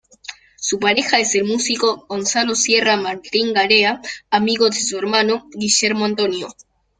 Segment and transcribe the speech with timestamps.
[0.57, 6.47] Su pareja es el músico Gonzalo Sierra Martín-Garea, amigo de su hermano Guillermo Antonio.